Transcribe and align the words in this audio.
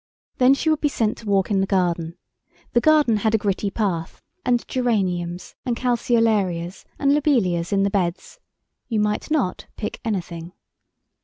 Then 0.39 0.55
she 0.55 0.67
would 0.71 0.81
be 0.81 0.87
sent 0.89 1.15
to 1.19 1.27
walk 1.27 1.51
in 1.51 1.61
the 1.61 1.67
garden—the 1.67 2.81
garden 2.81 3.17
had 3.17 3.35
a 3.35 3.37
gritty 3.37 3.69
path, 3.69 4.19
and 4.43 4.67
geraniums 4.67 5.53
and 5.63 5.77
calceolarias 5.77 6.85
and 6.97 7.13
lobelias 7.13 7.71
in 7.71 7.83
the 7.83 7.91
beds. 7.91 8.39
You 8.87 8.99
might 8.99 9.29
not 9.29 9.67
pick 9.77 9.99
anything. 10.03 10.53